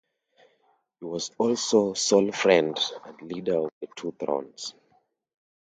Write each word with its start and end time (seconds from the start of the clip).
He 0.99 1.05
was 1.05 1.29
also 1.37 1.93
"sole 1.93 2.31
friend" 2.31 2.75
and 3.05 3.21
"leader 3.31 3.65
of 3.65 3.71
the 3.81 3.87
two 3.95 4.15
thrones". 4.19 4.73